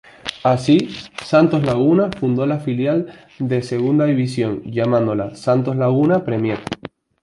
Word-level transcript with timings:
Así, 0.43 0.89
Santos 1.23 1.63
Laguna 1.63 2.09
fundó 2.11 2.47
la 2.47 2.57
filial 2.59 3.13
de 3.37 3.61
Segunda 3.61 4.05
División 4.05 4.63
llamándola 4.63 5.35
"Santos 5.35 5.75
Laguna 5.75 6.25
Premier". 6.25 6.57